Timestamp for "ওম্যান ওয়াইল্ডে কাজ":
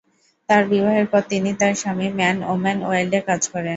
2.51-3.41